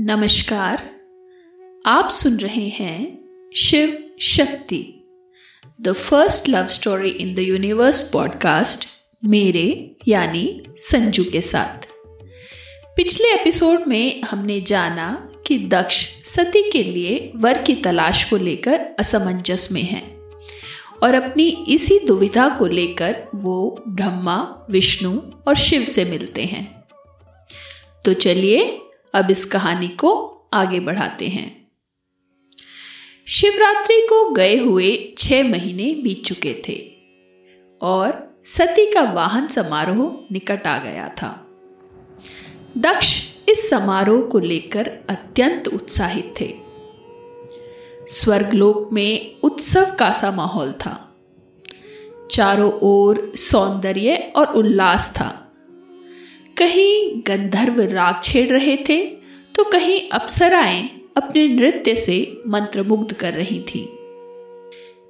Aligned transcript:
नमस्कार, 0.00 0.90
आप 1.86 2.08
सुन 2.08 2.36
रहे 2.36 2.68
हैं 2.68 3.18
Shiv 3.56 4.10
Shakti. 4.20 5.04
The 5.80 5.92
first 5.92 6.48
love 6.48 6.66
story 6.66 7.10
in 7.10 7.34
the 7.34 7.38
universe 7.38 8.10
podcast 8.10 8.88
मेरे 9.24 9.96
यानी 10.08 10.60
संजू 10.76 11.24
के 11.24 11.40
साथ। 11.40 11.88
पिछले 12.96 13.28
एपिसोड 13.28 13.80
में 13.88 14.22
हमने 14.22 14.60
जाना 14.60 15.32
कि 15.46 15.58
दक्ष 15.58 16.22
सती 16.24 16.70
के 16.70 16.82
लिए 16.82 17.32
वर 17.36 17.62
की 17.62 17.74
तलाश 17.74 18.30
को 18.30 18.36
लेकर 18.36 18.80
असमंजस 18.98 19.68
में 19.72 19.82
है 19.82 20.18
और 21.02 21.14
अपनी 21.14 21.66
इसी 21.68 21.98
दुविधा 21.98 22.48
को 22.48 22.66
लेकर 22.66 23.24
वो 23.34 23.84
ब्रह्मा, 23.88 24.66
विष्णु 24.70 25.20
और 25.48 25.54
शिव 25.54 25.84
से 25.84 26.04
मिलते 26.04 26.44
हैं। 26.44 26.84
तो 28.04 28.12
चलिए 28.12 28.80
अब 29.14 29.30
इस 29.30 29.44
कहानी 29.44 29.88
को 29.88 30.34
आगे 30.52 30.80
बढ़ाते 30.80 31.28
हैं। 31.28 31.68
शिवरात्रि 33.26 34.06
को 34.10 34.30
गए 34.30 34.56
हुए 34.56 35.14
छह 35.18 35.48
महीने 35.48 35.94
बीत 35.94 36.24
चुके 36.24 36.62
थे 36.68 36.90
और 37.82 38.36
सती 38.44 38.92
का 38.92 39.02
वाहन 39.02 39.48
समारोह 39.48 40.28
निकट 40.32 40.66
आ 40.66 40.78
गया 40.78 41.08
था। 41.08 41.46
दक्ष 42.78 43.28
इस 43.48 43.70
समारोह 43.70 44.22
को 44.22 44.38
लेकर 44.38 44.98
अत्यंत 45.08 45.68
उत्साहित 45.68 46.34
थे। 46.40 46.54
स्वर्गलोक 48.06 48.92
में 48.92 49.40
उत्सव 49.42 49.96
का 49.98 50.12
सा 50.12 50.30
माहौल 50.30 50.72
था। 50.72 51.16
चारों 52.30 52.72
ओर 52.72 53.32
सौंदर्य 53.36 54.32
और 54.36 54.46
उल्लास 54.46 55.14
था। 55.20 55.47
कहीं 56.58 57.22
गंधर्व 57.26 57.80
राग 57.80 58.20
छेड़ 58.22 58.48
रहे 58.48 58.76
थे 58.76 59.06
तो 59.54 59.64
कहीं 59.64 60.10
अप्सराएँ 60.10 60.88
अपने 61.16 61.48
नृत्य 61.48 61.96
से 61.96 62.42
मंत्रमुग्ध 62.46 63.12
कर 63.12 63.32
रही 63.32 63.60
थी। 63.60 63.88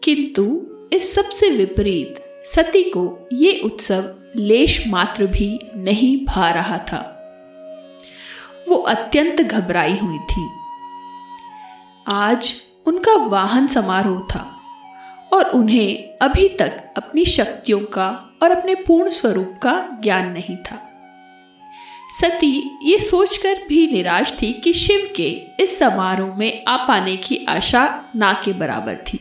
किंतु 0.04 0.66
इस 0.92 1.14
सबसे 1.14 1.50
विपरीत 1.50 2.14
सती 2.44 2.82
को 2.82 3.28
ये 3.32 3.60
उत्सव 3.64 4.14
लेश 4.36 4.88
मात्र 4.88 5.26
भी 5.26 5.58
नहीं 5.76 6.26
भा 6.26 6.50
रहा 6.50 6.78
था। 6.78 7.14
वो 8.68 8.76
अत्यंत 8.76 9.40
घबराई 9.40 9.96
हुई 9.96 10.18
थी। 10.18 10.48
आज 12.08 12.62
उनका 12.86 13.14
वाहन 13.14 13.66
समारोह 13.66 14.20
था 14.20 14.60
और 15.32 15.44
उन्हें 15.44 16.18
अभी 16.22 16.48
तक 16.48 16.94
अपनी 16.96 17.24
शक्तियों 17.24 17.80
का 17.80 18.38
और 18.42 18.50
अपने 18.50 18.74
पूर्ण 18.74 19.08
स्वरूप 19.08 19.60
का 19.62 19.98
ज्ञान 20.02 20.32
नहीं 20.32 20.56
था। 20.56 20.84
सती 22.10 22.78
ये 22.82 22.98
सोचकर 22.98 23.54
भी 23.68 23.86
निराश 23.86 24.42
थी 24.42 24.52
कि 24.52 24.72
शिव 24.72 25.12
के 25.16 25.42
इस 25.60 25.78
समारोह 25.78 26.36
में 26.36 26.64
आ 26.68 26.76
पाने 26.76 27.16
की 27.16 27.46
आशा 27.48 28.04
ना 28.16 28.32
के 28.44 28.52
बराबर 28.52 28.94
थी। 28.94 29.18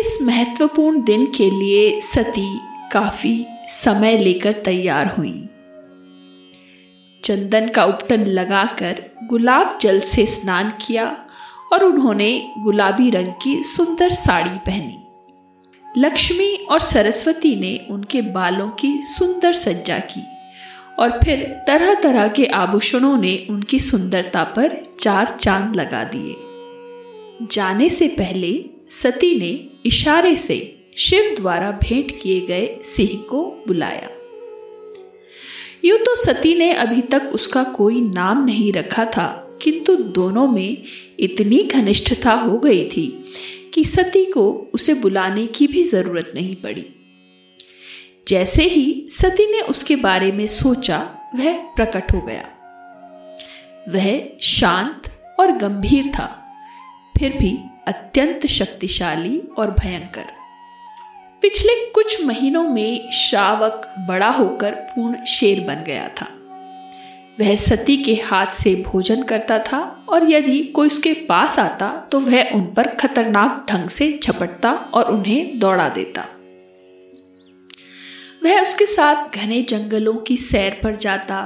इस 0.00 0.18
महत्वपूर्ण 0.22 1.04
दिन 1.04 1.26
के 1.26 1.50
लिए 1.50 2.00
सती 2.00 2.60
काफ़ी 2.92 3.46
समय 3.68 4.18
लेकर 4.18 4.52
तैयार 4.52 5.06
हुई। 5.06 5.48
चंदन 7.24 7.68
का 7.68 7.84
उपटन 7.84 8.24
लगाकर 8.24 9.04
गुलाब 9.24 9.78
जल 9.80 10.00
से 10.00 10.26
स्नान 10.26 10.72
किया 10.86 11.26
और 11.72 11.84
उन्होंने 11.84 12.52
गुलाबी 12.58 13.10
रंग 13.10 13.32
की 13.42 13.62
सुंदर 13.62 14.12
साड़ी 14.12 14.58
पहनी। 14.58 14.98
लक्ष्मी 15.98 16.54
और 16.70 16.80
सरस्वती 16.80 17.54
ने 17.56 17.86
उनके 17.90 18.20
बालों 18.22 18.68
की 18.70 19.02
सुंदर 19.02 19.52
सज्जा 19.52 19.98
की 19.98 20.22
और 20.98 21.10
फिर 21.24 21.42
तरह 21.66 21.94
तरह 21.94 22.28
के 22.28 22.46
आभूषणों 22.46 23.16
ने 23.18 23.46
उनकी 23.50 23.80
सुंदरता 23.80 24.44
पर 24.44 24.82
चार 25.00 25.36
चाँद 25.40 25.76
लगा 25.76 26.02
दिए। 26.04 26.34
जाने 27.46 27.90
से 27.90 28.08
पहले 28.08 28.64
सती 28.90 29.34
ने 29.38 29.50
इशारे 29.86 30.36
से 30.36 30.58
शिव 30.98 31.34
द्वारा 31.36 31.70
भेंट 31.70 32.12
किए 32.22 32.40
गए 32.40 32.76
सिंह 32.84 33.18
को 33.30 33.44
बुलाया। 33.66 34.08
यूँ 35.84 35.98
तो 35.98 36.16
सती 36.16 36.54
ने 36.54 36.72
अभी 36.72 37.00
तक 37.00 37.30
उसका 37.34 37.62
कोई 37.62 38.00
नाम 38.00 38.44
नहीं 38.44 38.72
रखा 38.72 39.04
था, 39.04 39.58
किंतु 39.62 39.96
दोनों 39.96 40.48
में 40.48 40.82
इतनी 41.20 41.62
घनिष्ठता 41.64 42.32
हो 42.32 42.58
गई 42.58 42.84
थी 42.84 43.24
कि 43.72 43.84
सती 43.84 44.24
को 44.24 44.70
उसे 44.74 44.94
बुलाने 44.94 45.46
की 45.46 45.66
भी 45.66 45.82
ज़रूरत 45.82 46.32
नहीं 46.34 46.56
पड़ी। 46.56 46.86
जैसे 48.28 48.62
ही 48.62 49.08
सती 49.10 49.52
ने 49.52 49.60
उसके 49.60 49.96
बारे 49.96 50.32
में 50.32 50.46
सोचा, 50.46 50.98
वह 51.36 51.56
प्रकट 51.56 52.12
हो 52.14 52.20
गया। 52.20 52.48
वह 53.88 54.38
शांत 54.42 55.02
और 55.40 55.52
गंभीर 55.52 56.06
था, 56.06 56.44
फिर 57.18 57.32
भी 57.32 57.58
अत्यंत 57.88 58.46
शक्तिशाली 58.46 59.42
और 59.58 59.70
भयंकर। 59.70 60.24
पिछले 61.42 61.90
कुछ 61.90 62.26
महीनों 62.26 62.68
में 62.68 63.10
शावक 63.10 63.94
बड़ा 64.08 64.30
होकर 64.30 64.74
पूर्ण 64.74 65.24
शेर 65.24 65.60
बन 65.60 65.84
गया 65.84 66.08
था। 66.08 66.26
वह 67.38 67.54
सती 67.56 67.96
के 67.96 68.14
हाथ 68.24 68.46
से 68.46 68.74
भोजन 68.86 69.22
करता 69.22 69.58
था 69.58 69.78
और 70.08 70.30
यदि 70.30 70.58
कोई 70.74 70.86
उसके 70.86 71.12
पास 71.28 71.58
आता 71.58 71.88
तो 72.12 72.20
वह 72.20 72.50
उन 72.54 72.64
पर 72.74 72.88
खतरनाक 72.96 73.64
ढंग 73.70 73.88
से 73.88 74.18
झपटता 74.22 74.72
और 74.72 75.10
उन्हें 75.12 75.58
दौड़ा 75.58 75.88
देता। 75.88 76.26
वह 78.44 78.60
उसके 78.60 78.86
साथ 78.86 79.38
घने 79.38 79.62
जंगलों 79.62 80.14
की 80.18 80.36
सैर 80.36 80.80
पर 80.82 80.96
जाता। 80.96 81.40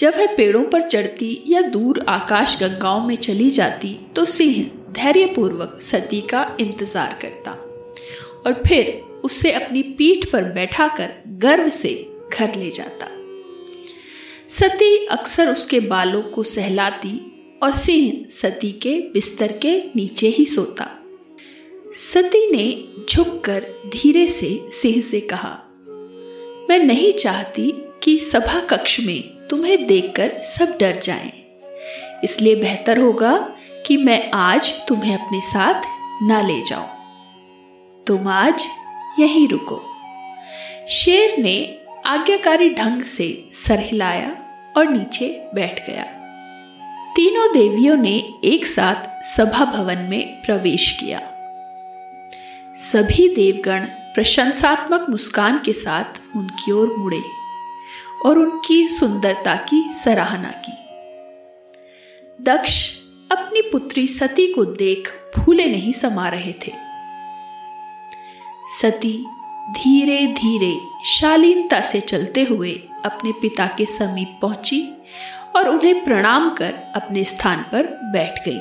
जब 0.00 0.14
वह 0.16 0.34
पेड़ों 0.36 0.62
पर 0.64 0.82
चढ़ती 0.82 1.42
या 1.46 1.60
दूर 1.68 2.04
आकाश 2.08 2.58
गंगाओं 2.60 3.06
में 3.06 3.14
चली 3.18 3.50
जाती 3.50 3.96
तो 4.16 4.24
सिंह 4.24 4.64
धैर्यपूर्वक 4.92 5.78
सती 5.82 6.20
का 6.30 6.44
इंतज़ार 6.60 7.18
करता 7.22 7.52
और 8.40 8.62
फिर 8.66 8.92
उससे 9.24 9.52
अपनी 9.52 9.82
पीठ 9.98 10.30
पर 10.32 10.52
बैठाकर 10.52 11.12
गर्व 11.38 11.68
से 11.68 11.94
घर 12.32 12.54
ले 12.54 12.70
जाता। 12.70 13.06
सती 14.50 15.06
अक्सर 15.06 15.48
उसके 15.48 15.80
बालों 15.80 16.22
को 16.22 16.42
सहलाती 16.42 17.58
और 17.62 17.74
सिंह 17.74 18.24
सती 18.28 18.70
के 18.72 18.94
बिस्तर 19.12 19.52
के 19.52 19.76
नीचे 19.96 20.28
ही 20.28 20.46
सोता। 20.46 20.86
सती 21.92 22.50
ने 22.50 22.86
झुककर 23.10 23.66
धीरे 23.86 24.26
से 24.28 24.50
सिंह 24.72 25.00
से 25.02 25.20
कहा, 25.20 25.52
मैं 26.70 26.78
नहीं 26.78 27.12
चाहती 27.12 27.72
कि 28.02 28.18
सभा 28.18 28.60
कक्ष 28.60 28.98
में 29.00 29.22
तुम्हें 29.46 29.86
देखकर 29.86 30.40
सब 30.42 30.76
डर 30.80 30.98
जाएँ। 30.98 31.32
इसलिए 32.24 32.56
बेहतर 32.56 32.98
होगा 32.98 33.36
कि 33.86 33.96
मैं 33.96 34.30
आज 34.30 34.72
तुम्हें 34.88 35.14
अपने 35.14 35.40
साथ 35.40 35.82
ना 36.22 36.40
ले 36.42 36.60
जाऊँ। 36.62 38.04
तुम 38.06 38.28
आज 38.28 38.66
यहीं 39.18 39.48
रुको। 39.48 39.82
शेर 40.88 41.38
ने 41.38 41.76
आज्ञाकारी 42.06 42.70
ढंग 42.70 43.02
से 43.02 43.48
सर 43.54 43.80
हिलाया 43.80 44.36
और 44.76 44.88
नीचे 44.88 45.48
बैठ 45.54 45.86
गया। 45.86 46.02
तीनों 47.16 47.52
देवियों 47.52 47.96
ने 47.96 48.34
एक 48.44 48.66
साथ 48.66 49.24
सभा 49.24 49.64
भवन 49.64 49.98
में 49.98 50.42
प्रवेश 50.42 50.96
किया। 51.00 51.20
सभी 52.74 53.34
देवगण 53.34 53.80
प्रशंसात्मक 54.14 55.06
मुस्कान 55.10 55.58
के 55.58 55.72
साथ 55.72 56.36
उनकी 56.36 56.72
ओर 56.72 56.96
मुड़े 56.96 57.22
और 58.26 58.38
उनकी 58.38 58.88
सुंदरता 58.88 59.54
की 59.54 59.92
सराहना 59.92 60.48
की। 60.48 60.72
दक्ष 62.44 62.96
अपनी 63.32 63.62
पुत्री 63.62 64.06
सती 64.06 64.46
को 64.52 64.64
देख 64.64 65.08
फूले 65.08 65.66
नहीं 65.66 65.92
समा 65.92 66.28
रहे 66.28 66.52
थे। 66.52 66.72
सती 68.80 69.26
धीरे 69.70 70.26
धीरे 70.26 70.78
शालीनता 71.04 71.80
से 71.80 72.00
चलते 72.00 72.42
हुए 72.42 72.72
अपने 73.04 73.32
पिता 73.32 73.66
के 73.66 73.86
समीप 73.86 74.38
पहुँची 74.42 74.88
और 75.56 75.68
उन्हें 75.68 76.04
प्रणाम 76.04 76.50
कर 76.50 76.72
अपने 76.94 77.24
स्थान 77.24 77.62
पर 77.72 77.86
बैठ 77.86 78.38
गई। 78.48 78.58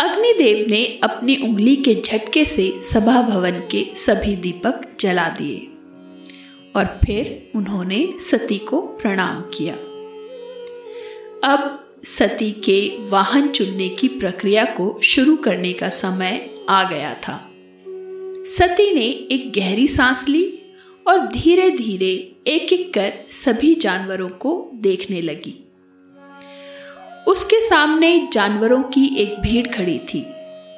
अग्निदेव 0.00 0.66
ने 0.70 1.00
अपनी 1.02 1.36
उंगली 1.36 1.76
के 1.76 1.94
झटके 1.94 2.44
से 2.44 2.80
सभा 2.82 3.22
भवन 3.22 3.60
के 3.70 3.92
सभी 3.94 4.36
दीपक 4.36 4.80
जला 5.00 5.28
दिए 5.28 5.58
और 6.76 7.00
फिर 7.04 7.52
उन्होंने 7.54 8.14
सती 8.18 8.58
को 8.58 8.80
प्रणाम 8.80 9.40
किया। 9.40 9.74
अब 11.52 11.84
सती 12.04 12.50
के 12.50 13.08
वाहन 13.08 13.48
चुनने 13.48 13.88
की 13.88 14.08
प्रक्रिया 14.08 14.64
को 14.64 15.00
शुरू 15.02 15.36
करने 15.36 15.72
का 15.72 15.88
समय 15.88 16.50
आ 16.68 16.82
गया 16.82 17.14
था। 17.14 17.47
सती 18.56 18.94
ने 18.94 19.06
एक 19.06 19.52
गहरी 19.56 19.88
सांस 19.88 20.28
ली 20.28 20.58
और 21.08 21.26
धीरे 21.26 21.70
धीरे 21.70 22.36
एक 22.46 22.72
एक 22.72 22.94
कर 22.94 23.12
सभी 23.30 23.74
जानवरों 23.74 24.28
को 24.28 24.70
देखने 24.74 25.20
लगी। 25.20 25.68
उसके 27.28 27.60
सामने 27.60 28.28
जानवरों 28.32 28.82
की 28.82 29.16
एक 29.16 29.38
भीड़ 29.40 29.66
खड़ी 29.66 29.98
थी, 29.98 30.26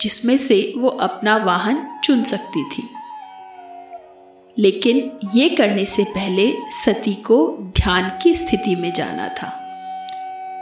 जिसमें 0.00 0.38
से 0.38 0.72
वो 0.76 0.88
अपना 0.88 1.36
वाहन 1.36 2.00
चुन 2.04 2.24
सकती 2.24 2.64
थी। 2.64 2.82
लेकिन 4.58 5.12
ये 5.34 5.48
करने 5.48 5.84
से 5.84 6.04
पहले 6.04 6.52
सती 6.68 7.14
को 7.14 7.56
ध्यान 7.60 8.18
की 8.22 8.34
स्थिति 8.34 8.74
में 8.74 8.92
जाना 8.92 9.28
था। 9.28 9.48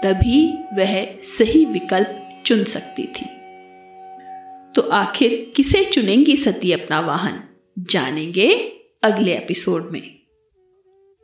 तभी 0.05 0.55
वह 0.73 1.07
सही 1.23 1.65
विकल्प 1.65 2.43
चुन 2.47 2.65
सकती 2.65 3.03
थी। 3.03 3.38
तो 4.75 4.83
आखिर 4.83 5.53
किसे 5.57 5.85
चुनेंगी 5.85 6.37
सती 6.37 6.73
अपना 6.73 7.01
वाहन? 7.01 7.43
जानेंगे 7.79 8.73
अगले 9.03 9.33
एपिसोड 9.33 9.91
में। 9.91 10.19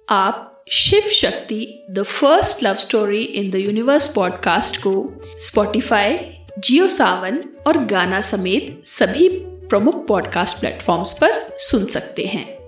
आप 0.09 0.65
Shiv 0.73 1.01
Shakti, 1.01 1.87
the 1.91 2.03
first 2.03 2.63
love 2.63 2.75
story 2.75 3.23
in 3.23 3.51
the 3.51 3.55
universe 3.55 4.15
podcast 4.15 4.77
को 4.77 5.21
स्पॉटिफाई 5.25 6.19
जियो 6.59 6.89
सावन 6.89 7.45
और 7.67 7.85
गाना 7.85 8.21
समेत 8.21 8.83
सभी 8.87 9.29
प्रमुख 9.43 10.07
पॉडकास्ट 10.07 10.61
प्लेटफॉर्म्स 10.61 11.13
पर 11.13 11.57
सुन 11.59 11.87
सकते 11.87 12.25
हैं। 12.25 12.59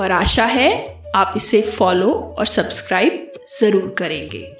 और 0.00 0.10
आशा 0.10 0.44
है 0.44 1.02
आप 1.14 1.34
इसे 1.36 1.62
फॉलो 1.62 2.12
और 2.38 2.46
सब्सक्राइब 2.46 3.32
ज़रूर 3.60 3.94
करेंगे। 3.98 4.56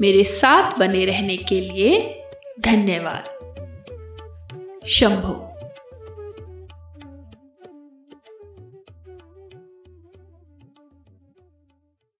मेरे 0.00 0.24
साथ 0.24 0.78
बने 0.78 1.04
रहने 1.04 1.36
के 1.36 1.60
लिए 1.60 2.20
धन्यवाद। 2.60 3.37
शंभो। 4.86 5.47